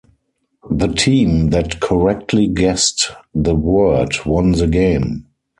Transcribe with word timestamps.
The 0.71 0.87
team 0.87 1.51
that 1.51 1.79
correctly 1.79 2.47
guessed 2.47 3.11
the 3.35 3.53
word 3.53 4.15
won 4.25 4.53
the 4.53 4.65
game. 4.65 5.27